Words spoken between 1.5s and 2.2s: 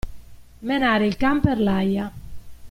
l'aia.